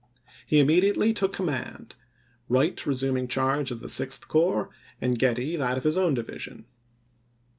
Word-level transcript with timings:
He 0.47 0.59
immediately 0.59 1.13
took 1.13 1.31
com 1.33 1.45
mand, 1.45 1.93
Wright 2.49 2.87
resuming 2.87 3.27
charge 3.27 3.69
of 3.69 3.81
the 3.81 3.87
Sixth 3.87 4.27
Corps 4.27 4.71
and 4.99 5.19
Getty 5.19 5.55
that 5.57 5.77
of 5.77 5.83
his 5.83 5.95
own 5.95 6.15
division. 6.15 6.65